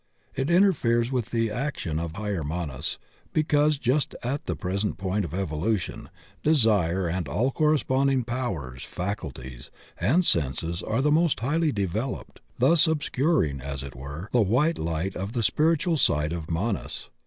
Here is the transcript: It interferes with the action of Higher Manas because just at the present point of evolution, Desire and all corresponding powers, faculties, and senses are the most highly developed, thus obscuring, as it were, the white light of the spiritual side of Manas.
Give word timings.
It 0.35 0.49
interferes 0.49 1.11
with 1.11 1.27
the 1.27 1.51
action 1.51 1.99
of 1.99 2.13
Higher 2.13 2.43
Manas 2.43 2.97
because 3.33 3.77
just 3.77 4.15
at 4.23 4.47
the 4.47 4.55
present 4.55 4.97
point 4.97 5.23
of 5.23 5.33
evolution, 5.35 6.09
Desire 6.41 7.07
and 7.07 7.27
all 7.27 7.51
corresponding 7.51 8.23
powers, 8.23 8.83
faculties, 8.83 9.69
and 9.99 10.25
senses 10.25 10.81
are 10.81 11.03
the 11.03 11.11
most 11.11 11.39
highly 11.41 11.71
developed, 11.71 12.41
thus 12.57 12.87
obscuring, 12.87 13.61
as 13.61 13.83
it 13.83 13.95
were, 13.95 14.27
the 14.31 14.41
white 14.41 14.79
light 14.79 15.15
of 15.15 15.33
the 15.33 15.43
spiritual 15.43 15.97
side 15.97 16.33
of 16.33 16.49
Manas. 16.49 17.11